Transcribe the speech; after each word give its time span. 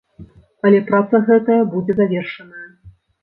Але 0.69 0.79
праца 0.87 1.19
гэтая 1.27 1.59
будзе 1.75 1.97
завершаная. 2.01 2.65